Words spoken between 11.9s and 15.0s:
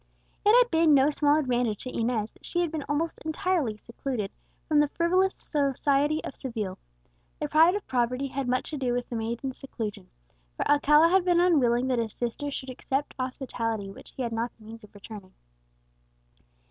his sister should accept hospitality which he had not the means of